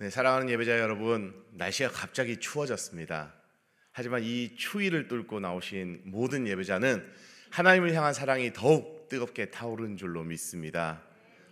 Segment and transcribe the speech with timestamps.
[0.00, 3.34] 네, 사랑하는 예배자 여러분, 날씨가 갑자기 추워졌습니다.
[3.92, 7.06] 하지만 이 추위를 뚫고 나오신 모든 예배자는
[7.50, 11.02] 하나님을 향한 사랑이 더욱 뜨겁게 타오르는 줄로 믿습니다.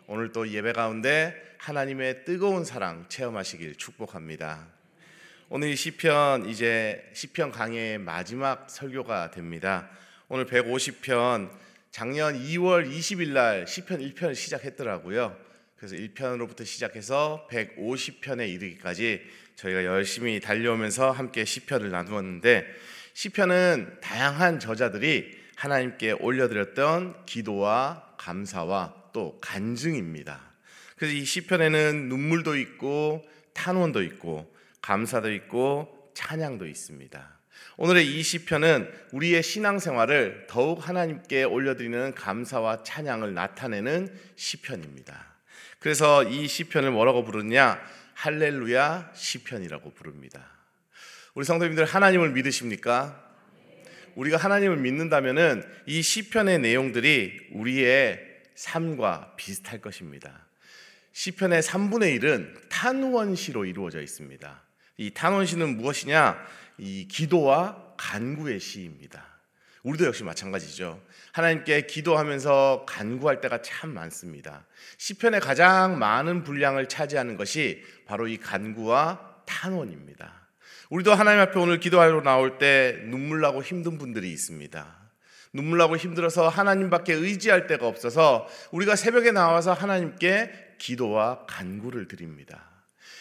[0.06, 4.66] 오늘 또 예배 가운데 하나님의 뜨거운 사랑 체험하시길 축복합니다.
[5.50, 9.90] 오늘 이 시편 이제 시편 강의 마지막 설교가 됩니다.
[10.28, 11.50] 오늘 150편
[11.90, 15.47] 작년 2월 20일 날 시편 1편을 시작했더라고요.
[15.78, 19.22] 그래서 1편으로부터 시작해서 150편에 이르기까지
[19.54, 22.66] 저희가 열심히 달려오면서 함께 시편을 나누었는데
[23.14, 30.40] 시편은 다양한 저자들이 하나님께 올려드렸던 기도와 감사와 또 간증입니다.
[30.96, 33.24] 그래서 이 시편에는 눈물도 있고
[33.54, 34.52] 탄원도 있고
[34.82, 37.38] 감사도 있고 찬양도 있습니다.
[37.76, 45.37] 오늘의 이 시편은 우리의 신앙생활을 더욱 하나님께 올려드리는 감사와 찬양을 나타내는 시편입니다.
[45.78, 47.80] 그래서 이 시편을 뭐라고 부르냐?
[48.14, 50.44] 할렐루야 시편이라고 부릅니다.
[51.34, 53.24] 우리 성도님들 하나님을 믿으십니까?
[54.16, 58.20] 우리가 하나님을 믿는다면은 이 시편의 내용들이 우리의
[58.56, 60.46] 삶과 비슷할 것입니다.
[61.12, 64.62] 시편의 3분의 1은 탄원시로 이루어져 있습니다.
[64.96, 66.44] 이 탄원시는 무엇이냐?
[66.78, 69.37] 이 기도와 간구의 시입니다.
[69.82, 71.00] 우리도 역시 마찬가지죠.
[71.32, 74.66] 하나님께 기도하면서 간구할 때가 참 많습니다.
[74.98, 80.48] 시편의 가장 많은 분량을 차지하는 것이 바로 이 간구와 탄원입니다.
[80.90, 84.96] 우리도 하나님 앞에 오늘 기도하러 나올 때 눈물 나고 힘든 분들이 있습니다.
[85.52, 92.64] 눈물 나고 힘들어서 하나님밖에 의지할 데가 없어서 우리가 새벽에 나와서 하나님께 기도와 간구를 드립니다.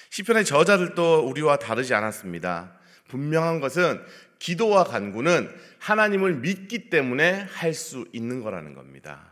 [0.09, 2.76] 시편의 저자들도 우리와 다르지 않았습니다.
[3.07, 4.01] 분명한 것은
[4.39, 9.31] 기도와 간구는 하나님을 믿기 때문에 할 수 있는 거라는 겁니다.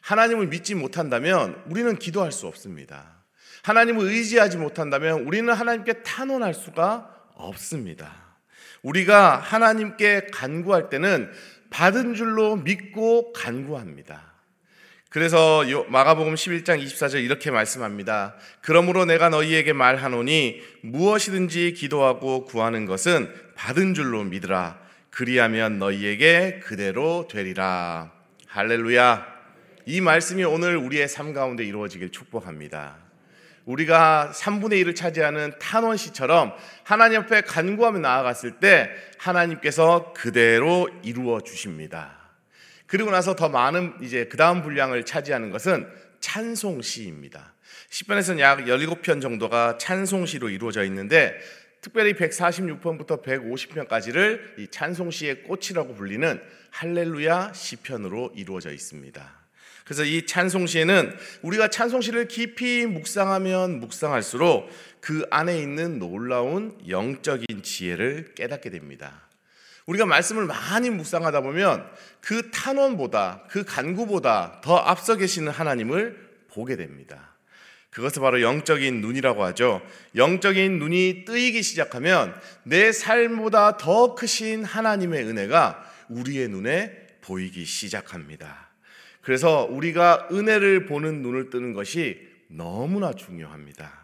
[0.00, 3.24] 하나님을 믿지 못한다면 우리는 기도할 수 없습니다.
[3.62, 8.12] 하나님을 의지하지 못한다면 우리는 하나님께 탄원할 수가 없습니다.
[8.82, 11.32] 우리가 하나님께 간구할 때는
[11.70, 14.33] 받은 줄로 믿고 간구합니다.
[15.14, 18.34] 그래서 마가복음 11장 24절 이렇게 말씀합니다.
[18.60, 24.76] 그러므로 내가 너희에게 말하노니 무엇이든지 기도하고 구하는 것은 받은 줄로 믿으라.
[25.10, 28.10] 그리하면 너희에게 그대로 되리라.
[28.48, 29.24] 할렐루야.
[29.86, 32.96] 이 말씀이 오늘 우리의 삶 가운데 이루어지길 축복합니다.
[33.66, 42.23] 우리가 3분의 1을 차지하는 탄원시처럼 하나님 앞에 간구하며 나아갔을 때 하나님께서 그대로 이루어 주십니다.
[42.86, 45.88] 그리고 나서 더 많은 이제 그 다음 분량을 차지하는 것은
[46.20, 47.54] 찬송시입니다.
[47.90, 51.38] 10편에서는 약 17편 정도가 찬송시로 이루어져 있는데
[51.80, 56.40] 특별히 146편부터 150편까지를 이 찬송시의 꽃이라고 불리는
[56.70, 59.44] 할렐루야 시편으로 이루어져 있습니다.
[59.84, 64.70] 그래서 이 찬송시에는 우리가 찬송시를 깊이 묵상하면 묵상할수록
[65.00, 69.23] 그 안에 있는 놀라운 영적인 지혜를 깨닫게 됩니다.
[69.86, 71.86] 우리가 말씀을 많이 묵상하다 보면
[72.20, 77.34] 그 탄원보다 그 간구보다 더 앞서 계시는 하나님을 보게 됩니다.
[77.90, 79.80] 그것을 바로 영적인 눈이라고 하죠.
[80.16, 82.34] 영적인 눈이 뜨이기 시작하면
[82.64, 88.68] 내 삶보다 더 크신 하나님의 은혜가 우리의 눈에 보이기 시작합니다.
[89.20, 94.03] 그래서 우리가 은혜를 보는 눈을 뜨는 것이 너무나 중요합니다.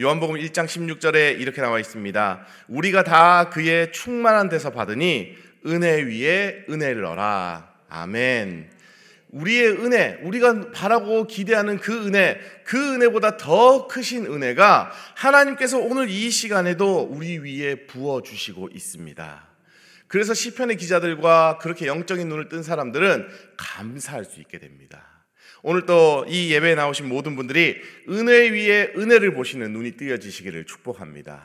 [0.00, 2.46] 요한복음 1장 16절에 이렇게 나와 있습니다.
[2.68, 5.34] 우리가 다 그의 충만한 데서 받으니
[5.66, 7.74] 은혜 위에 은혜를 얻라.
[7.88, 8.70] 아멘.
[9.30, 16.30] 우리의 은혜, 우리가 바라고 기대하는 그 은혜, 그 은혜보다 더 크신 은혜가 하나님께서 오늘 이
[16.30, 19.48] 시간에도 우리 위에 부어 주시고 있습니다.
[20.06, 23.26] 그래서 시편의 기자들과 그렇게 영적인 눈을 뜬 사람들은
[23.56, 25.17] 감사할 수 있게 됩니다.
[25.62, 27.76] 오늘 또 이 예배에 나오신 모든 분들이
[28.08, 31.42] 은혜 위에 은혜를 보시는 눈이 뜨여지시기를 축복합니다.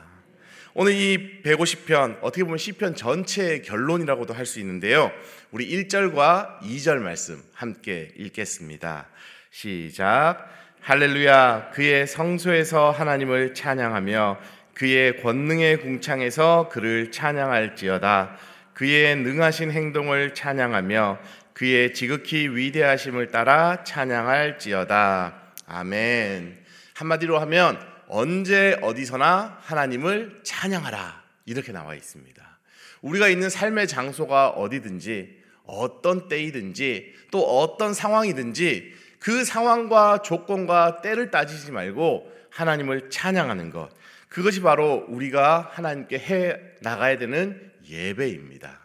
[0.74, 5.12] 오늘 이 150편 어떻게 보면 시편 전체의 결론이라고도 할 수 있는데요.
[5.52, 9.08] 우리 1절과 2절 말씀 함께 읽겠습니다.
[9.50, 10.48] 시작.
[10.80, 14.38] 할렐루야 그의 성소에서 하나님을 찬양하며
[14.74, 18.36] 그의 권능의 궁창에서 그를 찬양할지어다.
[18.74, 21.18] 그의 능하신 행동을 찬양하며
[21.54, 25.42] 그의 지극히 위대하심을 따라 찬양할지어다.
[25.66, 26.58] 아멘.
[26.94, 27.78] 한마디로 하면
[28.08, 31.22] 언제 어디서나 하나님을 찬양하라.
[31.46, 32.58] 이렇게 나와 있습니다.
[33.02, 41.70] 우리가 있는 삶의 장소가 어디든지 어떤 때이든지 또 어떤 상황이든지 그 상황과 조건과 때를 따지지
[41.70, 43.90] 말고 하나님을 찬양하는 것.
[44.28, 48.83] 그것이 바로 우리가 하나님께 해 나가야 되는 예배입니다.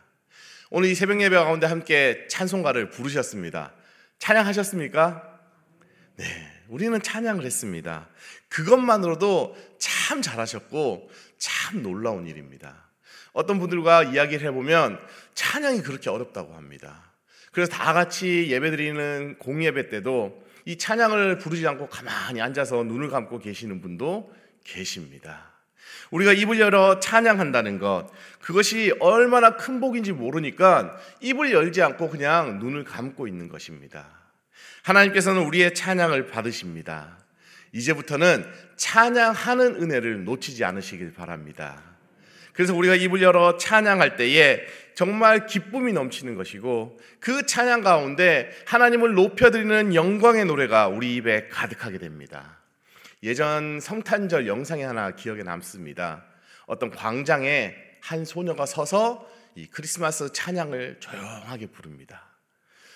[0.71, 3.73] 오늘 이 새벽 예배 가운데 함께 찬송가를 부르셨습니다.
[4.19, 5.39] 찬양하셨습니까?
[6.17, 6.25] 네.
[6.67, 8.07] 우리는 찬양을 했습니다.
[8.49, 12.87] 그것만으로도 참 잘하셨고 참 놀라운 일입니다.
[13.33, 14.99] 어떤 분들과 이야기를 해보면
[15.33, 17.13] 찬양이 그렇게 어렵다고 합니다.
[17.51, 23.81] 그래서 다 같이 예배드리는 공예배 때도 이 찬양을 부르지 않고 가만히 앉아서 눈을 감고 계시는
[23.81, 24.31] 분도
[24.63, 25.48] 계십니다.
[26.11, 28.07] 우리가 입을 열어 찬양한다는 것,
[28.41, 34.07] 그것이 얼마나 큰 복인지 모르니까 입을 열지 않고 그냥 눈을 감고 있는 것입니다.
[34.83, 37.17] 하나님께서는 우리의 찬양을 받으십니다.
[37.71, 38.45] 이제부터는
[38.77, 41.81] 찬양하는 은혜를 놓치지 않으시길 바랍니다.
[42.53, 44.61] 그래서 우리가 입을 열어 찬양할 때에
[44.95, 52.58] 정말 기쁨이 넘치는 것이고 그 찬양 가운데 하나님을 높여드리는 영광의 노래가 우리 입에 가득하게 됩니다.
[53.23, 56.23] 예전 성탄절 영상이 하나 기억에 남습니다.
[56.67, 62.29] 어떤 광장에 한 소녀가 서서 이 크리스마스 찬양을 조용하게 부릅니다.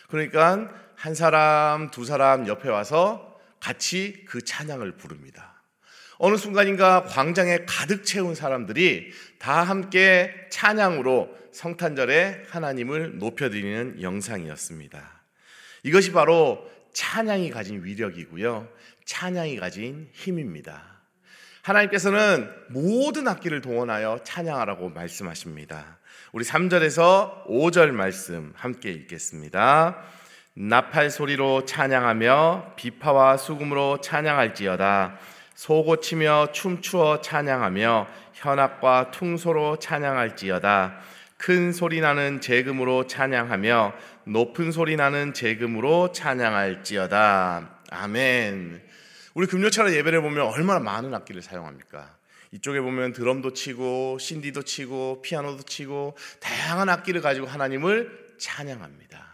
[0.08, 5.62] 그러니까 한 사람, 두 사람 옆에 와서 같이 그 찬양을 부릅니다.
[6.20, 15.24] 어느 순간인가 광장에 가득 채운 사람들이 다 함께 찬양으로 성탄절에 하나님을 높여드리는 영상이었습니다.
[15.84, 18.70] 이것이 바로 찬양이 가진 위력이고요.
[19.06, 20.94] 찬양이 가진 힘입니다.
[21.64, 26.00] 하나님께서는 모든 악기를 동원하여 찬양하라고 말씀하십니다.
[26.34, 29.98] 우리 3절에서 5절 말씀 함께 읽겠습니다.
[30.56, 35.18] 나팔 소리로 찬양하며 비파와 수금으로 찬양할지어다.
[35.56, 41.00] 소고치며 춤추어 찬양하며 현악과 퉁소로 찬양할지어다.
[41.38, 43.94] 큰 소리 나는 재금으로 찬양하며
[44.26, 47.70] 높은 소리 나는 재금으로 찬양할지어다.
[47.90, 48.93] 아멘.
[49.34, 52.16] 우리 금요철에 예배를 보면 얼마나 많은 악기를 사용합니까?
[52.52, 59.34] 이쪽에 보면 드럼도 치고 신디도 치고 피아노도 치고 다양한 악기를 가지고 하나님을 찬양합니다.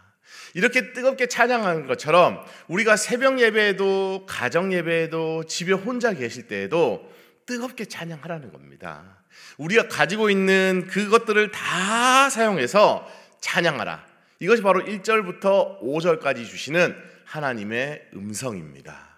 [0.54, 7.12] 이렇게 뜨겁게 찬양하는 것처럼 우리가 새벽 예배에도 가정 예배에도 집에 혼자 계실 때에도
[7.44, 9.18] 뜨겁게 찬양하라는 겁니다.
[9.58, 13.06] 우리가 가지고 있는 그것들을 다 사용해서
[13.40, 14.06] 찬양하라.
[14.40, 16.96] 이것이 바로 1절부터 5절까지 주시는
[17.26, 19.09] 하나님의 음성입니다.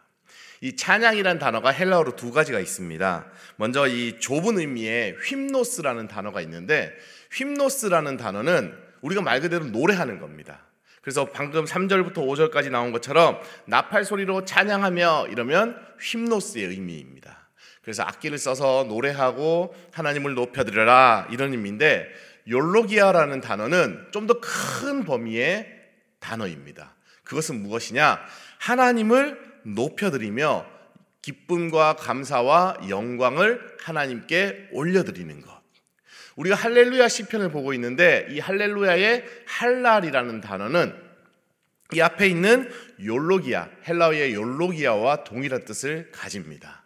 [0.62, 3.26] 이 찬양이란 단어가 헬라어로 두 가지가 있습니다.
[3.56, 6.92] 먼저 이 좁은 의미의 휄노스라는 단어가 있는데
[7.32, 10.60] 휄노스라는 단어는 우리가 말 그대로 노래하는 겁니다.
[11.00, 17.48] 그래서 방금 3절부터 5절까지 나온 것처럼 나팔 소리로 찬양하며 이러면 휄노스의 의미입니다.
[17.82, 22.06] 그래서 악기를 써서 노래하고 하나님을 높여드려라 이런 의미인데
[22.48, 25.66] 욜로기아라는 단어는 좀 더 큰 범위의
[26.20, 26.94] 단어입니다.
[27.24, 28.20] 그것은 무엇이냐?
[28.58, 30.66] 하나님을 높여드리며
[31.22, 35.62] 기쁨과 감사와 영광을 하나님께 올려드리는 것.
[36.36, 40.94] 우리가 할렐루야 시편을 보고 있는데 이 할렐루야의 할랄이라는 단어는
[41.94, 42.70] 이 앞에 있는
[43.04, 46.82] 욜로기아, 헬라어의 욜로기아와 동일한 뜻을 가집니다.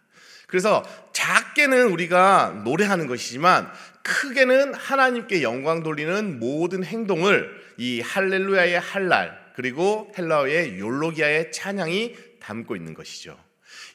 [0.47, 0.83] 그래서
[1.13, 3.71] 작게는 우리가 노래하는 것이지만
[4.03, 12.15] 크게는 하나님께 영광 돌리는 모든 행동을 이 할렐루야의 할랄 그리고 헬라어의 욜로기아의 찬양이
[12.47, 13.37] 담고 있는 것이죠.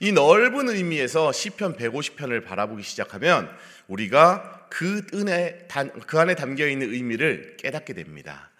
[0.00, 3.48] 이 넓은 의미에서 시편 150편을 바라보기 시작하면
[3.88, 5.66] 우리가 그 은혜
[6.06, 8.50] 그 안에 담겨 있는 의미를 깨닫게 됩니다.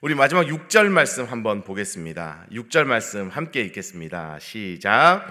[0.00, 2.46] 우리 마지막 6절 말씀 한번 보겠습니다.
[2.52, 4.38] 6절 말씀 함께 읽겠습니다.
[4.38, 5.26] 시작.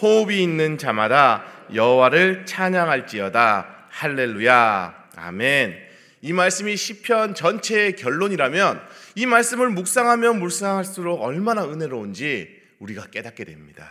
[0.00, 1.44] 호흡이 있는 자마다
[1.74, 3.88] 여호와를 찬양할지어다.
[3.90, 5.08] 할렐루야.
[5.16, 5.76] 아멘.
[6.22, 8.80] 이 말씀이 시편 전체의 결론이라면
[9.16, 13.90] 이 말씀을 묵상하면 묵상할수록 얼마나 은혜로운지 우리가 깨닫게 됩니다.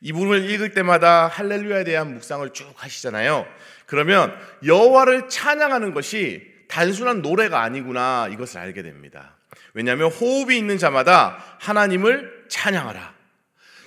[0.00, 3.46] 이 부분을 읽을 때마다 할렐루야에 대한 묵상을 쭉 하시잖아요.
[3.86, 9.36] 그러면 여호와를 찬양하는 것이 단순한 노래가 아니구나 이것을 알게 됩니다.
[9.72, 13.14] 왜냐하면 호흡이 있는 자마다 하나님을 찬양하라.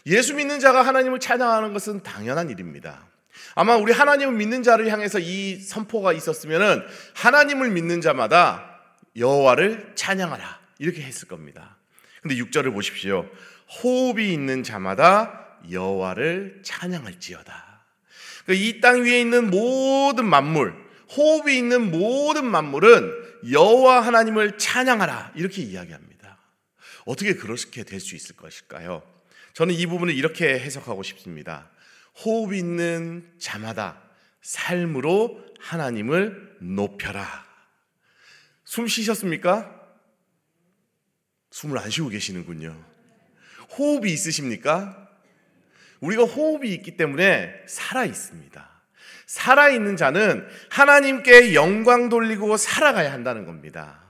[0.06, 3.06] 예수 믿는 자가 하나님을 찬양하는 것은 당연한 일입니다.
[3.56, 6.84] 아마 우리 하나님을 믿는 자를 향해서 이 선포가 있었으면은
[7.16, 8.80] 하나님을 믿는 자마다
[9.16, 11.78] 여호와를 찬양하라 이렇게 했을 겁니다.
[12.22, 13.30] 근데 6절을 보십시오.
[13.70, 17.86] 호흡이 있는 자마다 여호와를 찬양할지어다.
[18.46, 20.74] 그 이땅 위에 있는 모든 만물,
[21.16, 26.38] 호흡이 있는 모든 만물은 여호와 하나님을 찬양하라 이렇게 이야기합니다.
[27.06, 29.04] 어떻게 그렇게 될 수 있을 것일까요?
[29.54, 31.70] 저는 이 부분을 이렇게 해석하고 싶습니다.
[32.24, 34.02] 호흡이 있는 자마다
[34.42, 37.46] 삶으로 하나님을 높여라.
[38.64, 39.76] 숨 쉬셨습니까?
[41.52, 42.89] 숨을 안 쉬고 계시는군요.
[43.78, 45.08] 호흡이 있으십니까?
[46.00, 48.70] 우리가 호흡이 있기 때문에 살아 있습니다.
[49.26, 54.02] 살아 있는 자는 하나님께 영광 돌리고 살아가야 한다는 겁니다.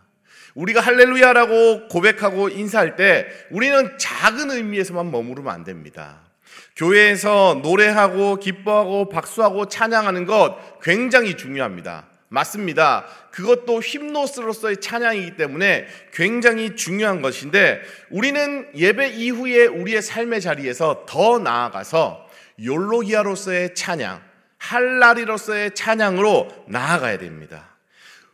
[0.56, 6.22] 우리가 할렐루야라고 고백하고 인사할 때 우리는 작은 의미에서만 머무르면 안 됩니다.
[6.76, 12.09] 교회에서 노래하고 기뻐하고 박수하고 찬양하는 것 굉장히 중요합니다.
[12.30, 13.06] 맞습니다.
[13.32, 22.30] 그것도 힙노스로서의 찬양이기 때문에 굉장히 중요한 것인데 우리는 예배 이후에 우리의 삶의 자리에서 더 나아가서
[22.64, 24.22] 욜로기아로서의 찬양,
[24.58, 27.76] 할라리로서의 찬양으로 나아가야 됩니다.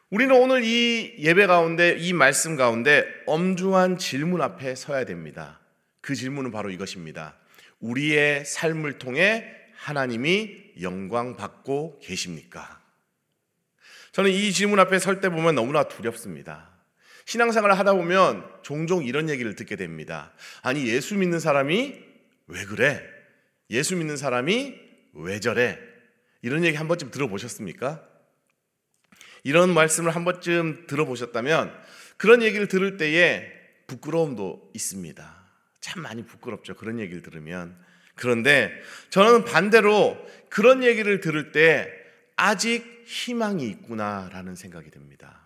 [0.09, 5.59] 우리는 오늘 이 예배 가운데 이 말씀 가운데 엄중한 질문 앞에 서야 됩니다.
[6.01, 7.35] 그 질문은 바로 이것입니다.
[7.79, 9.45] 우리의 삶을 통해
[9.77, 12.84] 하나님이 영광 받고 계십니까?
[14.15, 16.69] 저는 이 질문 앞에 설 때 보면 너무나 두렵습니다.
[17.25, 20.31] 신앙생활을 하다 보면 종종 이런 얘기를 듣게 됩니다.
[20.61, 22.01] 아니, 예수 믿는 사람이
[22.47, 23.03] 왜 그래?
[23.69, 24.73] 예수 믿는 사람이
[25.15, 25.77] 왜 저래?
[26.41, 28.07] 이런 얘기 한 번쯤 들어보셨습니까?
[29.43, 31.77] 이런 말씀을 한 번쯤 들어보셨다면
[32.15, 33.51] 그런 얘기를 들을 때에
[33.87, 35.45] 부끄러움도 있습니다.
[35.81, 36.75] 참 많이 부끄럽죠.
[36.75, 37.77] 그런 얘기를 들으면.
[38.15, 38.71] 그런데
[39.09, 40.17] 저는 반대로
[40.47, 42.04] 그런 얘기를 들을 때
[42.35, 45.39] 아직 희망이 있구나라는 생각이 듭니다.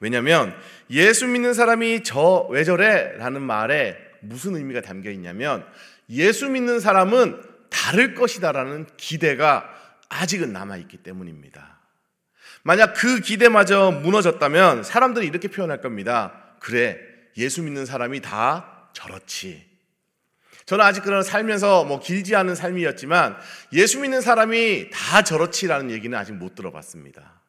[0.00, 0.54] 왜냐하면
[0.90, 3.16] 예수 믿는 사람이 저 왜 저래?
[3.18, 5.66] 라는 말에 무슨 의미가 담겨 있냐면
[6.08, 9.68] 예수 믿는 사람은 다를 것이다라는 기대가
[10.08, 11.78] 아직은 남아 있기 때문입니다.
[12.62, 16.56] 만약 그 기대마저 무너졌다면 사람들이 이렇게 표현할 겁니다.
[16.60, 16.98] 그래,
[17.36, 19.69] 예수 믿는 사람이 다 저렇지.
[20.70, 23.36] 저는 아직 그런 살면서 뭐 길지 않은 삶이었지만
[23.72, 27.42] 예수 믿는 사람이 다 저렇지라는 얘기는 아직 못 들어봤습니다.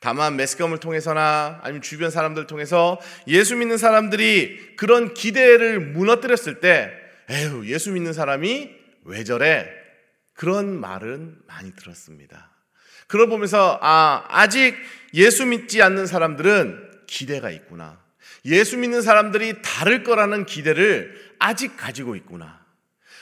[0.00, 6.92] 다만 매스컴을 통해서나 아니면 주변 사람들 통해서 예수 믿는 사람들이 그런 기대를 무너뜨렸을 때
[7.30, 8.70] 에휴 예수 믿는 사람이
[9.04, 9.66] 왜 저래
[10.34, 12.50] 그런 말은 많이 들었습니다.
[13.06, 14.76] 그걸 보면서 아 아직
[15.14, 17.98] 예수 믿지 않는 사람들은 기대가 있구나.
[18.44, 22.64] 예수 믿는 사람들이 다를 거라는 기대를 아직 가지고 있구나.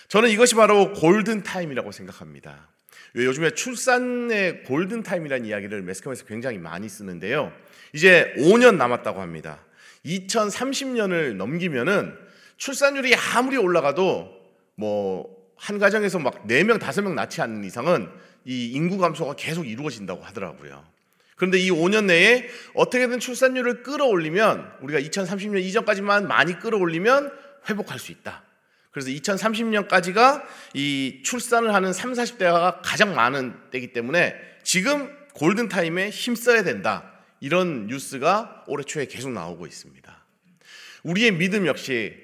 [0.08, 2.68] 저는 이것이 바로 골든 타임이라고 생각합니다.
[3.14, 7.52] 요즘에 출산의 골든 타임이라는 이야기를 매스컴에서 굉장히 많이 쓰는데요.
[7.92, 9.64] 이제 5년 남았다고 합니다.
[10.04, 12.16] 2030년을 넘기면은
[12.56, 14.37] 출산율이 아무리 올라가도
[14.76, 18.08] 뭐 한 가정에서 막 4명, 5명 낳지 않는 이상은
[18.44, 20.85] 이 인구 감소가 계속 이루어진다고 하더라고요.
[21.35, 27.32] 그런데 이 5년 내에 어떻게든 출산율을 끌어올리면 우리가 2030년 이전까지만 많이 끌어올리면
[27.68, 28.42] 회복할 수 있다.
[28.90, 30.42] 그래서 2030년까지가
[30.73, 37.12] 이 출산을 하는 3, 40대가 가장 많은 때이기 때문에 지금 골든타임에 힘써야 된다.
[37.40, 40.25] 이런 뉴스가 올해 초에 계속 나오고 있습니다.
[41.02, 42.16] 우리의 믿음 역시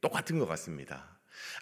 [0.00, 1.16] 똑같은 것 같습니다.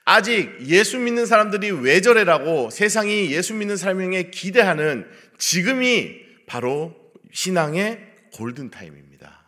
[0.06, 5.06] 아직 예수 믿는 사람들이 왜 저래라고 세상이 예수 믿는 사람에게 기대하는
[5.38, 6.94] 지금이 바로
[7.32, 9.43] 신앙의 골든타임입니다.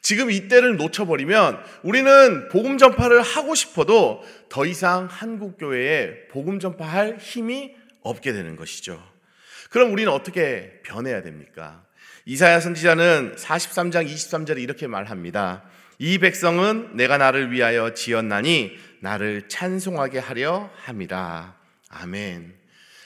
[0.00, 7.74] 지금 이때를 놓쳐버리면 우리는 복음 전파를 하고 싶어도 더 이상 한국 교회에 복음 전파할 힘이
[8.02, 9.02] 없게 되는 것이죠.
[9.70, 11.84] 그럼 우리는 어떻게 변해야 됩니까?
[12.24, 15.64] 이사야 선지자는 43장 23절에 이렇게 말합니다.
[15.98, 21.56] 이 백성은 내가 나를 위하여 지었나니 나를 찬송하게 하려 함이라.
[21.88, 22.54] 아멘.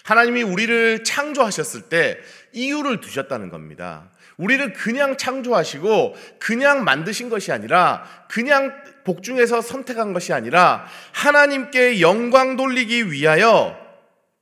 [0.05, 2.19] 하나님이 우리를 창조하셨을 때
[2.53, 4.11] 이유를 두셨다는 겁니다.
[4.41, 8.73] 우리를 그냥 창조하시고 그냥 만드신 것이 아니라 그냥
[9.05, 13.77] 복중에서 선택한 것이 아니라 하나님께 영광 돌리기 위하여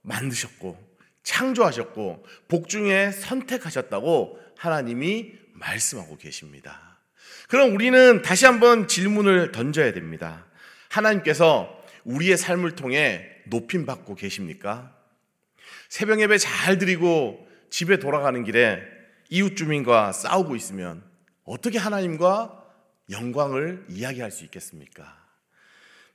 [0.02, 0.78] 만드셨고
[1.24, 7.00] 창조하셨고 복중에 선택하셨다고 하나님이 말씀하고 계십니다.
[7.48, 10.46] 그럼 우리는 다시 한번 질문을 던져야 됩니다.
[10.90, 14.94] 하나님께서 우리의 삶을 통해 높임 받고 계십니까?
[15.88, 18.97] 새벽 예배 잘 드리고 집에 돌아가는 길에
[19.28, 21.02] 이웃 주민과 싸우고 있으면
[21.44, 22.64] 어떻게 하나님과
[23.10, 25.16] 영광을 이야기할 수 있겠습니까?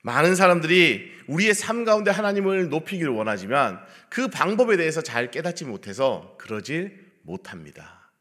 [0.03, 3.79] 많은 사람들이 우리의 삶 가운데 하나님을 높이기를 원하지만
[4.09, 8.11] 그 방법에 대해서 잘 깨닫지 못해서 그러질 못합니다.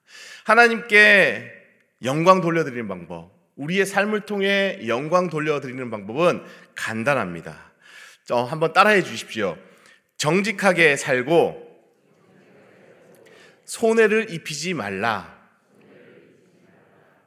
[0.45, 1.51] 하나님께
[2.05, 6.45] 영광 돌려드리는 방법, 우리의 삶을 통해 영광 돌려드리는 방법은
[6.75, 7.73] 간단합니다.
[8.31, 9.59] 한번 따라해 주십시오.
[10.17, 11.72] 정직하게 살고
[13.73, 15.35] 손해를 입히지 말라.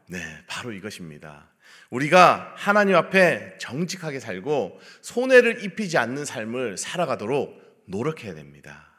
[0.06, 1.50] 네, 바로 이것입니다.
[1.90, 8.92] 우리가 하나님 앞에 정직하게 살고 손해를 입히지 않는 삶을 살아가도록 노력해야 됩니다.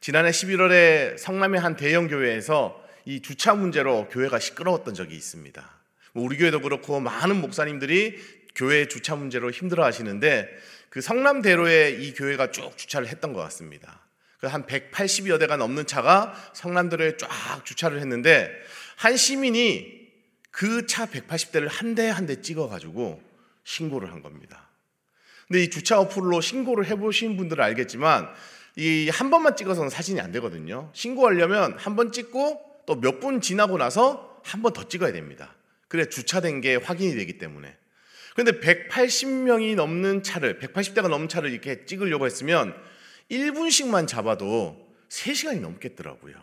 [0.00, 5.64] 지난해 11월에 성남의 한 대형 교회에서 이 주차 문제로 교회가 시끄러웠던 적이 있습니다.
[6.14, 8.18] 뭐 우리 교회도 그렇고 많은 목사님들이
[8.56, 10.48] 교회 주차 문제로 힘들어 하시는데
[10.88, 14.01] 그 성남대로에 이 교회가 쭉 주차를 했던 것 같습니다.
[14.42, 17.28] 그한 180여 대가 넘는 차가 성남대로에 쫙
[17.64, 18.50] 주차를 했는데
[18.96, 20.02] 한 시민이
[20.50, 23.22] 그 차 180대를 한 대 한 대 찍어가지고
[23.62, 24.68] 신고를 한 겁니다.
[25.46, 28.28] 근데 이 주차 어플로 신고를 해보신 분들은 알겠지만
[28.76, 30.90] 이 한 번만 찍어서는 사진이 안 되거든요.
[30.92, 35.54] 신고하려면 한 번 찍고 또 몇 분 지나고 나서 한 번 더 찍어야 됩니다.
[35.86, 37.76] 그래 주차된 게 확인이 되기 때문에.
[38.34, 42.74] 근데 180명이 넘는 차를 180대가 넘는 차를 이렇게 찍으려고 했으면
[43.32, 44.76] 1분씩만 잡아도
[45.08, 46.34] 3시간이 넘겠더라고요.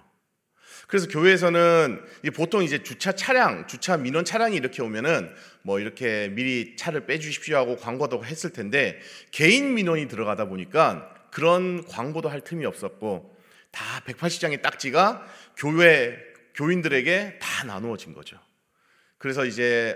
[0.88, 2.02] 그래서 교회에서는
[2.36, 5.32] 보통 이제 주차 차량, 주차 민원 차량이 이렇게 오면은
[5.62, 12.28] 뭐 이렇게 미리 차를 빼주십시오 하고 광고도 했을 텐데 개인 민원이 들어가다 보니까 그런 광고도
[12.28, 13.38] 할 틈이 없었고
[13.70, 15.28] 다 180장의 딱지가
[15.58, 16.18] 교회
[16.56, 18.40] 교인들에게 다 나누어진 거죠.
[19.20, 19.96] 그래서 이제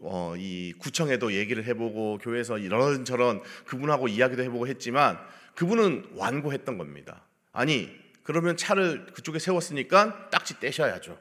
[0.00, 5.18] 어, 이 구청에도 얘기를 해보고 교회에서 이런저런 그분하고 이야기도 해보고 했지만
[5.56, 7.24] 그분은 완고했던 겁니다.
[7.52, 7.90] 아니
[8.22, 11.18] 그러면 차를 그쪽에 세웠으니까 딱지 떼셔야죠.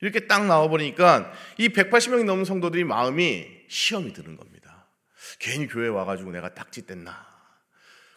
[0.00, 4.86] 이렇게 딱 나와버리니까 이 180명이 넘는 성도들이 마음이 시험이 드는 겁니다.
[5.38, 7.14] 괜히 교회 와가지고 내가 딱지 뗐나.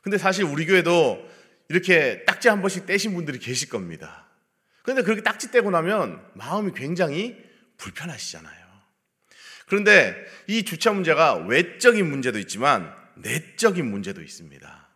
[0.02, 1.28] 근데 사실 우리 교회도
[1.70, 4.28] 이렇게 딱지 한 번씩 떼신 분들이 계실 겁니다.
[4.84, 7.38] 근데 그렇게 딱지 떼고 나면 마음이 굉장히
[7.78, 8.68] 불편하시잖아요.
[9.68, 10.16] 그런데
[10.48, 14.87] 이 주차 문제가 외적인 문제도 있지만 내적인 문제도 있습니다.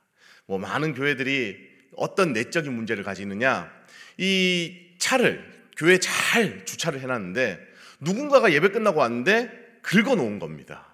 [0.51, 1.55] 뭐 많은 교회들이
[1.96, 3.72] 어떤 내적인 문제를 가지느냐?
[4.17, 7.58] 이 차를 교회 잘 주차를 해놨는데
[8.01, 9.50] 누군가가 예배 끝나고 왔는데
[9.81, 10.86] 긁어 놓은 겁니다.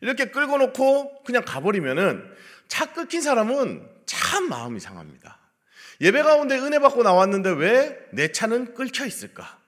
[0.00, 2.24] 이렇게 끌고 놓고 그냥 가버리면은
[2.68, 5.38] 차 끊긴 사람은 참 마음이 상합니다.
[6.00, 9.58] 예배 가운데 은혜 받고 나왔는데 왜 내 차는 끌혀 있을까?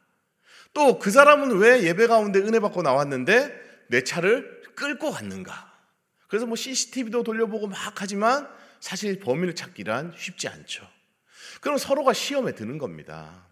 [0.72, 5.70] 또 그 사람은 왜 예배 가운데 은혜 받고 나왔는데 내 차를 끌고 갔는가?
[6.26, 8.48] 그래서 뭐 CCTV도 돌려보고 막 하지만
[8.80, 10.88] 사실 범인을 찾기란 쉽지 않죠.
[11.60, 13.46] 그럼 서로가 시험에 드는 겁니다.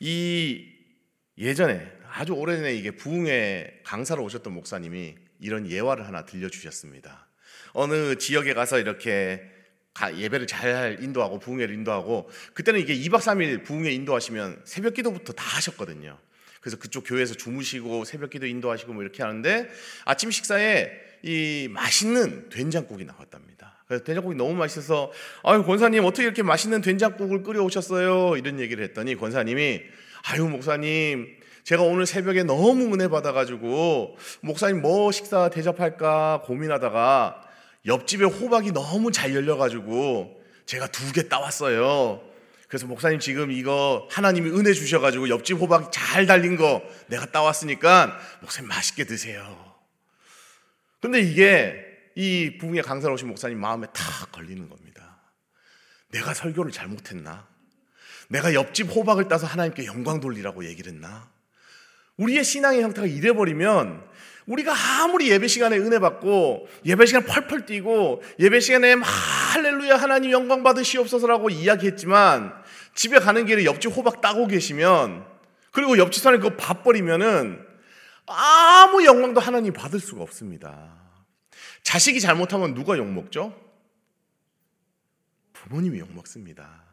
[0.00, 0.66] 이
[1.38, 7.28] 예전에 아주 오래전에 이게 부흥회 강사로 오셨던 목사님이 이런 예화를 하나 들려주셨습니다.
[7.72, 9.42] 어느 지역에 가서 이렇게
[10.16, 16.18] 예배를 잘 인도하고 부흥회를 인도하고 그때는 이게 2박 3일 부흥회 인도하시면 새벽 기도부터 다 하셨거든요.
[16.60, 19.68] 그래서 그쪽 교회에서 주무시고 새벽 기도 인도하시고 뭐 이렇게 하는데
[20.04, 20.90] 아침 식사에
[21.22, 23.57] 이 맛있는 된장국이 나왔답니다.
[23.88, 25.10] 그래서 된장국이 너무 맛있어서
[25.42, 28.36] 아유 권사님 어떻게 이렇게 맛있는 된장국을 끓여 오셨어요?
[28.36, 29.80] 이런 얘기를 했더니 권사님이
[30.24, 31.26] 아유 목사님
[31.64, 37.42] 제가 오늘 새벽에 너무 은혜 받아가지고 목사님 뭐 식사 대접할까 고민하다가
[37.86, 42.20] 옆집에 호박이 너무 잘 열려가지고 제가 두 개 따왔어요.
[42.68, 48.68] 그래서 목사님 지금 이거 하나님이 은혜 주셔가지고 옆집 호박 잘 달린 거 내가 따왔으니까 목사님
[48.68, 49.56] 맛있게 드세요.
[51.00, 51.87] 근데 이게
[52.18, 55.20] 이 부흥의 강사로 오신 목사님 마음에 탁 걸리는 겁니다.
[56.10, 57.46] 내가 설교를 잘못했나?
[58.28, 61.30] 내가 옆집 호박을 따서 하나님께 영광 돌리라고 얘기를 했나?
[62.16, 64.04] 우리의 신앙의 형태가 이래버리면
[64.46, 70.64] 우리가 아무리 예배 시간에 은혜 받고 예배 시간 펄펄 뛰고 예배 시간에 할렐루야 하나님 영광
[70.64, 72.52] 받으시옵소서라고 이야기했지만
[72.96, 75.24] 집에 가는 길에 옆집 호박 따고 계시면
[75.70, 77.64] 그리고 옆집 사람이 그거 밥 버리면은
[78.26, 81.07] 아무 영광도 하나님 받을 수가 없습니다.
[81.82, 83.58] 자식이 잘못하면 누가 욕먹죠?
[85.52, 86.84] 부모님이 욕먹습니다.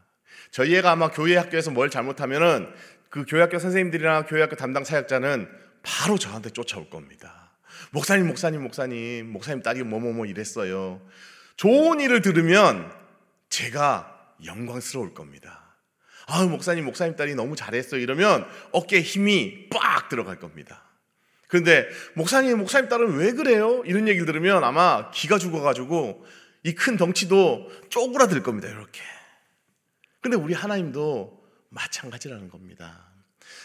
[0.52, 2.74] 저희 애가 아마 교회 학교에서 뭘 잘못하면은
[3.10, 5.50] 그 교회 학교 선생님들이나 교회 학교 담당 사역자는
[5.84, 7.54] 바로 저한테 쫓아올 겁니다.
[7.92, 11.02] 목사님, 목사님, 목사님, 목사님 딸이 뭐뭐뭐 이랬어요.
[11.58, 12.92] 좋은 일을 들으면
[13.50, 15.76] 제가 영광스러울 겁니다.
[16.28, 17.98] 아, 목사님, 목사님 딸이 너무 잘했어.
[17.98, 20.85] 이러면 어깨에 힘이 빡 들어갈 겁니다.
[21.56, 23.82] 그런데 목사님, 목사님 딸은 왜 그래요?
[23.86, 26.26] 이런 얘기를 들으면 아마 기가 죽어가지고
[26.64, 28.68] 이 큰 덩치도 쪼그라들 겁니다.
[28.68, 29.02] 이렇게.
[30.20, 31.40] 근데 우리 하나님도
[31.70, 33.06] 마찬가지라는 겁니다.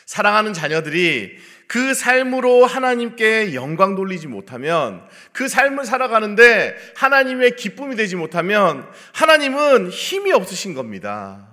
[0.06, 8.88] 사랑하는 자녀들이 그 삶으로 하나님께 영광 돌리지 못하면 그 삶을 살아가는데 하나님의 기쁨이 되지 못하면
[9.14, 11.49] 하나님은 힘이 없으신 겁니다.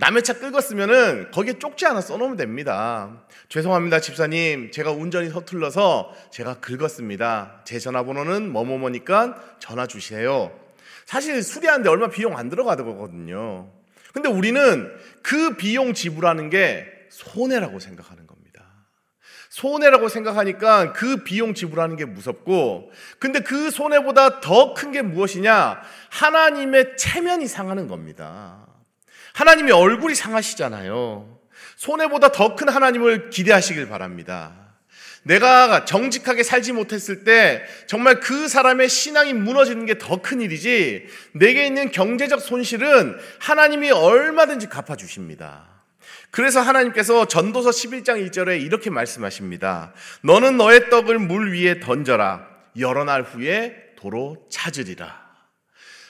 [0.00, 3.22] 남의 차 긁었으면은 거기에 쪽지 하나 써놓으면 됩니다.
[3.50, 4.70] 죄송합니다, 집사님.
[4.70, 7.60] 제가 운전이 서툴러서 제가 긁었습니다.
[7.64, 10.58] 제 전화번호는 뭐뭐뭐니까 전화 주세요.
[11.04, 13.70] 사실 수리하는데 얼마 비용 안 들어가거든요.
[14.14, 14.90] 근데 우리는
[15.22, 18.64] 그 비용 지불하는 게 손해라고 생각하는 겁니다.
[19.50, 25.82] 손해라고 생각하니까 그 비용 지불하는 게 무섭고, 근데 그 손해보다 더 큰 게 무엇이냐?
[26.08, 28.66] 하나님의 체면이 상하는 겁니다.
[29.40, 31.38] 하나님의 얼굴이 상하시잖아요.
[31.76, 34.52] 손해보다 더 큰 하나님을 기대하시길 바랍니다.
[35.22, 41.66] 내가 정직하게 살지 못했을 때 정말 그 사람의 신앙이 무너지는 게 더 큰 일이지 내게
[41.66, 45.68] 있는 경제적 손실은 하나님이 얼마든지 갚아주십니다.
[46.30, 49.94] 그래서 하나님께서 전도서 11장 1절에 이렇게 말씀하십니다.
[50.22, 52.46] 너는 너의 떡을 물 위에 던져라.
[52.78, 55.18] 여러 날 후에 도로 찾으리라.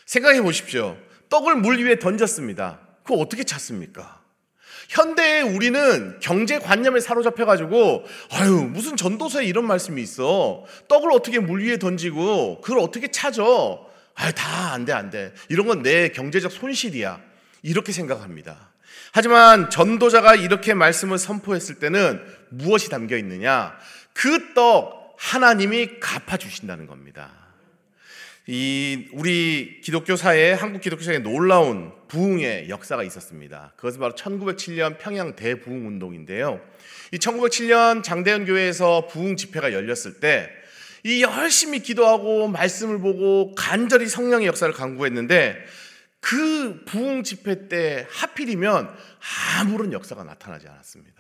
[0.07, 0.97] 생각해 보십시오.
[1.29, 2.90] 떡을 물 위에 던졌습니다.
[3.05, 4.21] 그거 어떻게 찾습니까?
[4.89, 10.65] 현대의 우리는 경제관념에 사로잡혀가지고, 아유, 무슨 전도서에 이런 말씀이 있어.
[10.89, 13.43] 떡을 어떻게 물 위에 던지고, 그걸 어떻게 찾아.
[14.15, 15.33] 아유, 다 안 돼, 안 돼.
[15.49, 17.21] 이런 건 내 경제적 손실이야.
[17.63, 18.71] 이렇게 생각합니다.
[19.13, 23.77] 하지만 전도자가 이렇게 말씀을 선포했을 때는 무엇이 담겨 있느냐?
[24.13, 27.31] 그 떡 하나님이 갚아주신다는 겁니다.
[28.53, 33.75] 이 우리 기독교 사회에 한국 기독교 사회에 놀라운 부흥의 역사가 있었습니다.
[33.77, 36.61] 그것은 바로 1907년 평양 대부흥 운동인데요.
[37.13, 40.61] 이 1907년 장대현 교회에서 부흥 집회가 열렸을 때
[41.05, 45.57] 이 열심히 기도하고 말씀을 보고 간절히 성령의 역사를 강구했는데
[46.21, 48.95] 그 부흥 집회 때 하필이면
[49.59, 51.20] 아무런 역사가 나타나지 않았습니다.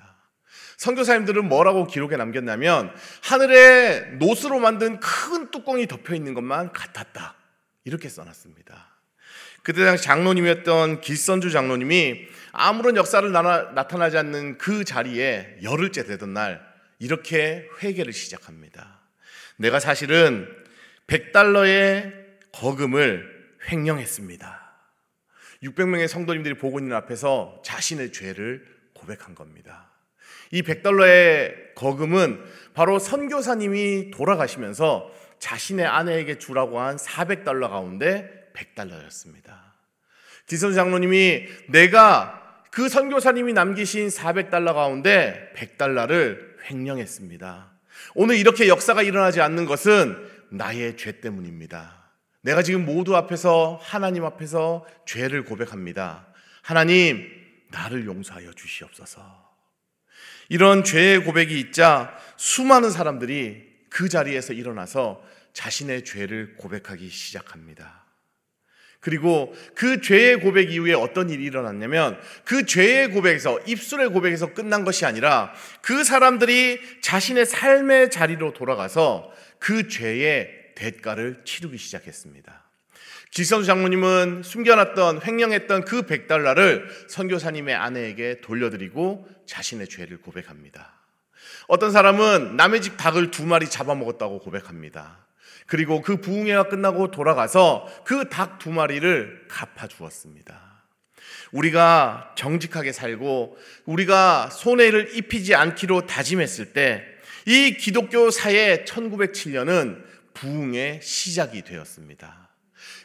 [0.80, 2.90] 선교사님들은 뭐라고 기록에 남겼냐면
[3.22, 7.34] 하늘에 노스로 만든 큰 뚜껑이 덮여 있는 것만 같았다.
[7.84, 8.88] 이렇게 써놨습니다.
[9.62, 16.66] 그때 당시 장로님이었던 길선주 장로님이 아무런 역사를 나타나지 않는 그 자리에 열흘째 되던 날
[16.98, 19.00] 이렇게 회개를 시작합니다.
[19.58, 20.48] 내가 사실은
[21.08, 22.10] 100달러의
[22.52, 24.72] 거금을 횡령했습니다.
[25.62, 29.89] 600명의 성도님들이 보고 있는 앞에서 자신의 죄를 고백한 겁니다.
[30.52, 32.40] 이 100달러의 거금은
[32.74, 39.70] 바로 선교사님이 돌아가시면서 자신의 아내에게 주라고 한 400달러 가운데 100달러였습니다.
[40.46, 47.70] 기선 장로님이 내가 그 선교사님이 남기신 400달러 가운데 100달러를 횡령했습니다.
[48.14, 50.16] 오늘 이렇게 역사가 일어나지 않는 것은
[50.50, 52.10] 나의 죄 때문입니다.
[52.42, 56.26] 내가 지금 모두 앞에서 하나님 앞에서 죄를 고백합니다.
[56.62, 57.28] 하나님,
[57.70, 59.49] 나를 용서하여 주시옵소서.
[60.48, 68.04] 이런 죄의 고백이 있자 수많은 사람들이 그 자리에서 일어나서 자신의 죄를 고백하기 시작합니다.
[69.00, 75.06] 그리고 그 죄의 고백 이후에 어떤 일이 일어났냐면 그 죄의 고백에서 입술의 고백에서 끝난 것이
[75.06, 82.69] 아니라 그 사람들이 자신의 삶의 자리로 돌아가서 그 죄의 대가를 치르기 시작했습니다.
[83.30, 90.92] 기선수 장모님은 숨겨놨던 횡령했던 그 100달러를 선교사님의 아내에게 돌려드리고 자신의 죄를 고백합니다.
[91.68, 95.26] 어떤 사람은 남의 집 닭을 두 마리 잡아먹었다고 고백합니다.
[95.66, 100.60] 그리고 그 부흥회가 끝나고 돌아가서 그 닭 두 마리를 갚아주었습니다.
[101.52, 111.62] 우리가 정직하게 살고 우리가 손해를 입히지 않기로 다짐했을 때 이 기독교 사회 1907년은 부흥의 시작이
[111.62, 112.49] 되었습니다.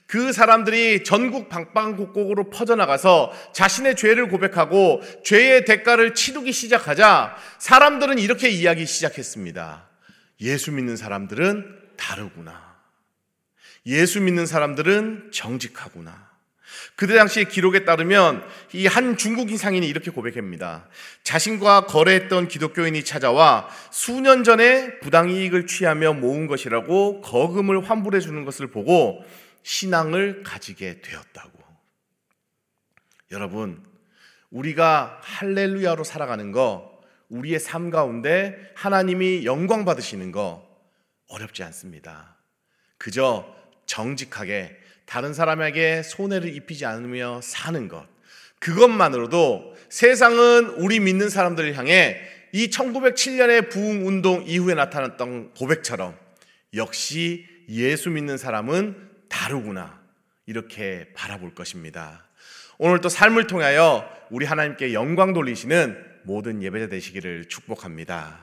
[0.08, 8.86] 그 사람들이 전국 방방곡곡으로 퍼져나가서 자신의 죄를 고백하고 죄의 대가를 치르기 시작하자 사람들은 이렇게 이야기
[8.86, 9.90] 시작했습니다.
[10.42, 12.76] 예수 믿는 사람들은 다르구나.
[13.88, 16.26] 예수 믿는 사람들은 정직하구나.
[16.96, 20.88] 그때 당시 기록에 따르면 이 한 중국인 상인이 이렇게 고백합니다.
[21.24, 29.24] 자신과 거래했던 기독교인이 찾아와 수년 전에 부당이익을 취하며 모은 것이라고 거금을 환불해 주는 것을 보고
[29.66, 31.52] 신앙을 가지게 되었다고.
[33.32, 33.84] 여러분,
[34.52, 40.64] 우리가 할렐루야로 살아가는 거, 우리의 삶 가운데 하나님이 영광 받으시는 거
[41.30, 42.38] 어렵지 않습니다.
[43.00, 43.56] 그저
[43.88, 48.08] 정직하게 다른 사람에게 손해를 입히지 않으며 사는 것.
[48.60, 56.16] 그것만으로도 세상은 우리 믿는 사람들을 향해 이 1907년의 부흥 운동 이후에 나타났던 고백처럼
[56.76, 59.15] 역시 예수 믿는 사람은
[59.46, 60.00] 다르구나.
[60.48, 62.24] 이렇게 바라볼 것입니다.
[62.80, 68.40] 오늘 또 삶을 통하여 우리 하나님께 영광 돌리시는 모든 예배자 되시기를 축복합니다.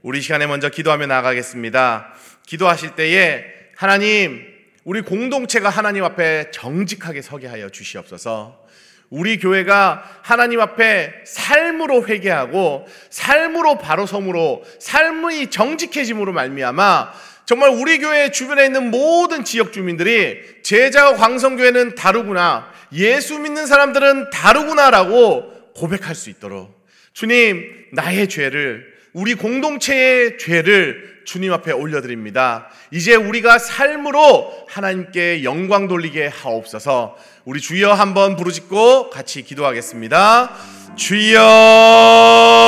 [0.00, 2.14] 우리 시간에 먼저 기도하며 나가겠습니다.
[2.46, 3.44] 기도하실 때에
[3.76, 4.42] 하나님,
[4.84, 8.66] 우리 공동체가 하나님 앞에 정직하게 서게 하여 주시옵소서.
[9.10, 17.12] 우리 교회가 하나님 앞에 삶으로 회개하고 삶으로 바로 섬으로 삶의 정직해짐으로 말미암아
[17.50, 22.70] 정말 우리 교회 주변에 있는 모든 지역 주민들이 제자와 광성교회는 다르구나.
[22.92, 31.72] 예수 믿는 사람들은 다르구나라고 고백할 수 있도록 주님, 나의 죄를 우리 공동체의 죄를 주님 앞에
[31.72, 32.68] 올려드립니다.
[32.92, 37.16] 이제 우리가 삶으로 하나님께 영광 돌리게 하옵소서.
[37.44, 40.54] 우리 주여 한번 부르짖고 같이 기도하겠습니다.
[40.94, 42.59] 주여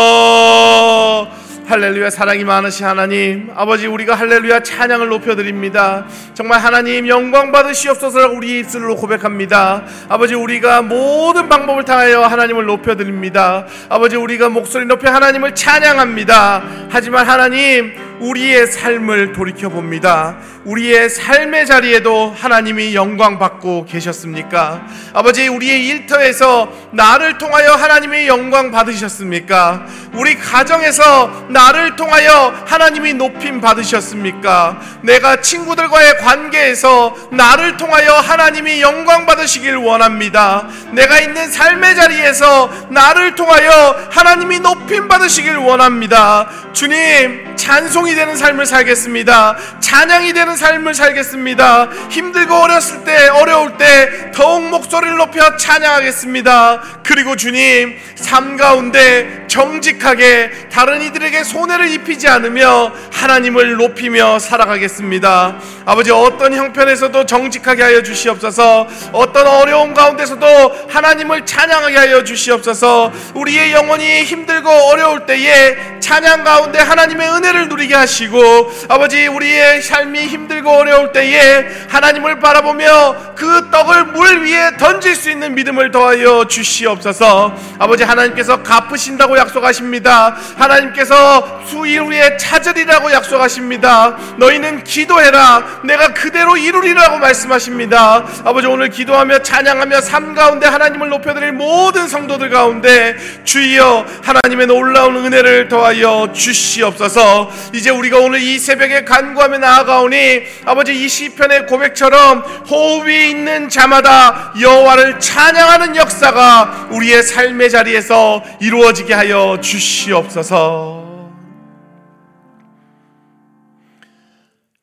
[1.72, 3.50] 할렐루야 사랑이 많으신 하나님.
[3.54, 6.04] 아버지 우리가 할렐루야 찬양을 높여드립니다.
[6.34, 9.82] 정말 하나님 영광 받으시옵소서라고 우리 입술로 고백합니다.
[10.10, 13.64] 아버지 우리가 모든 방법을 통하여 하나님을 높여드립니다.
[13.88, 16.62] 아버지 우리가 목소리 높여 하나님을 찬양합니다.
[16.90, 20.36] 하지만 하나님 우리의 삶을 돌이켜 봅니다.
[20.64, 24.86] 우리의 삶의 자리에도 하나님이 영광 받고 계셨습니까?
[25.12, 29.86] 아버지, 우리의 일터에서 나를 통하여 하나님의 영광 받으셨습니까?
[30.12, 34.80] 우리 가정에서 나를 통하여 하나님이 높임 받으셨습니까?
[35.02, 40.68] 내가 친구들과의 관계에서 나를 통하여 하나님이 영광 받으시길 원합니다.
[40.92, 46.48] 내가 있는 삶의 자리에서 나를 통하여 하나님이 높임 받으시길 원합니다.
[46.72, 49.56] 주님, 찬송이 되는 삶을 살겠습니다.
[49.80, 51.90] 찬양이 되는 삶을 살겠습니다.
[52.10, 56.82] 힘들고 어렸을 때, 어려울 때 더욱 목소리를 높여 찬양하겠습니다.
[57.04, 65.58] 그리고 주님, 삶 가운데 정직하게 다른 이들에게 손해를 입히지 않으며 하나님을 높이며 살아가겠습니다.
[65.84, 68.88] 아버지 어떤 형편에서도 정직하게 하여 주시옵소서.
[69.12, 73.12] 어떤 어려움 가운데서도 하나님을 찬양하게 하여 주시옵소서.
[73.34, 80.70] 우리의 영혼이 힘들고 어려울 때에 찬양 가운데 하나님의 은혜를 누리게 하시고 아버지 우리의 삶이 힘들고
[80.70, 87.54] 어려울 때에 하나님을 바라보며 그 떡을 물 위에 던질 수 있는 믿음을 더하여 주시옵소서.
[87.78, 90.36] 아버지 하나님께서 갚으신다고 약속하십니다.
[90.56, 94.16] 하나님께서 수일 후에 찾으리라고 약속하십니다.
[94.38, 95.80] 너희는 기도해라.
[95.84, 98.24] 내가 그대로 이루리라고 말씀하십니다.
[98.44, 105.68] 아버지 오늘 기도하며 찬양하며 삶 가운데 하나님을 높여드릴 모든 성도들 가운데 주여 하나님의 놀라운 은혜를
[105.68, 107.50] 더하여 주시옵소서.
[107.72, 115.18] 이제 우리가 오늘 이 새벽에 간구하며 나아가오니 아버지 이 시편의 고백처럼 호흡이 있는 자마다 여호와를
[115.20, 121.30] 찬양하는 역사가 우리의 삶의 자리에서 이루어지게 하여 주시옵소서.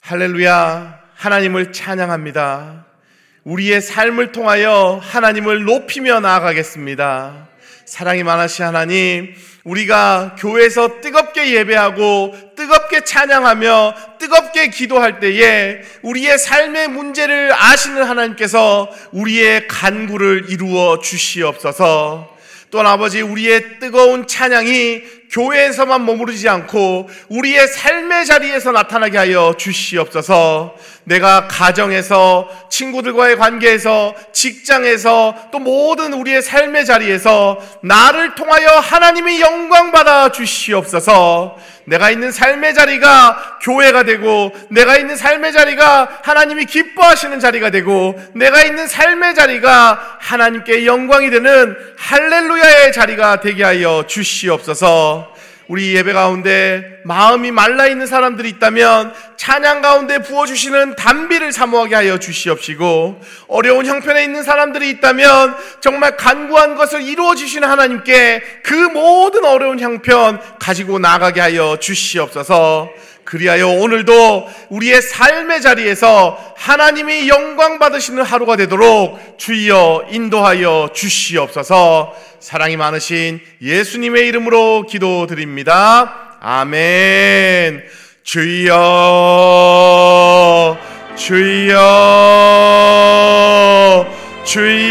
[0.01, 0.99] 할렐루야.
[1.13, 2.85] 하나님을 찬양합니다.
[3.43, 7.47] 우리의 삶을 통하여 하나님을 높이며 나아가겠습니다.
[7.85, 17.51] 사랑이 많으신 하나님, 우리가 교회에서 뜨겁게 예배하고 뜨겁게 찬양하며 뜨겁게 기도할 때에 우리의 삶의 문제를
[17.53, 22.38] 아시는 하나님께서 우리의 간구를 이루어 주시옵소서.
[22.71, 25.01] 또한 아버지 우리의 뜨거운 찬양이
[25.31, 30.75] 교회에서만 머무르지 않고 우리의 삶의 자리에서 나타나게 하여 주시옵소서.
[31.03, 40.31] 내가 가정에서 친구들과의 관계에서 직장에서 또 모든 우리의 삶의 자리에서 나를 통하여 하나님이 영광 받아
[40.31, 41.57] 주시옵소서.
[41.85, 48.63] 내가 있는 삶의 자리가 교회가 되고 내가 있는 삶의 자리가 하나님이 기뻐하시는 자리가 되고 내가
[48.63, 55.38] 있는 삶의 자리가 하나님께 영광이 되는 할렐루야의 자리가 되게 하여 주시옵소서.
[55.69, 62.17] 우리 예배 가운데 마음이 말라 있는 사람들이 있다면 찬양 가운데 부어 주시는 단비를 사모하게 하여
[62.17, 69.79] 주시옵시고 어려운 형편에 있는 사람들이 있다면 정말 간구한 것을 이루어 주시는 하나님께 그 모든 어려운
[69.79, 72.89] 형편 가지고 나가게 하여 주시옵소서.
[73.29, 83.39] 그리하여 오늘도 우리의 삶의 자리에서 하나님이 영광 받으시는 하루가 되도록 주여 인도하여 주시옵소서 사랑이 많으신
[83.61, 86.37] 예수님의 이름으로 기도드립니다.
[86.41, 87.83] 아멘.
[88.23, 88.75] 주여,
[91.15, 91.75] 주여,
[94.43, 94.88] 주여.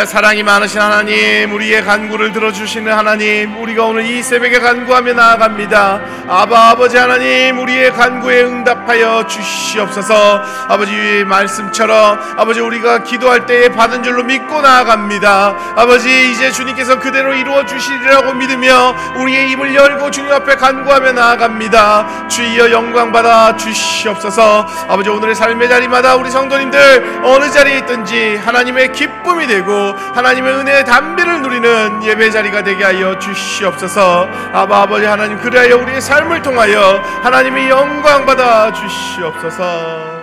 [0.00, 6.00] 할렐루야 사랑이 많으신 하나님 우리의 간구를 들어주시는 하나님 우리가 오늘 이 새벽에 간구하며 나아갑니다.
[6.28, 10.42] 아바 아버지 하나님 우리의 간구에 응답하여 주시옵소서.
[10.68, 15.74] 아버지 말씀처럼 아버지 우리가 기도할 때에 받은 줄로 믿고 나아갑니다.
[15.76, 22.28] 아버지 이제 주님께서 그대로 이루어 주시리라고 믿으며 우리의 입을 열고 주님 앞에 간구하며 나아갑니다.
[22.28, 24.66] 주여 영광 받아 주시옵소서.
[24.88, 31.42] 아버지 오늘의 삶의 자리마다 우리 성도님들 어느 자리에 있든지 하나님의 기쁨이 되고 하나님의 은혜의 담비를
[31.42, 34.28] 누리는 예배 자리가 되게 하여 주시옵소서.
[34.52, 40.19] 아바 아버지 하나님 그리하여 우리의 삶을 통하여 하나님의 영광 받아 주시옵소서.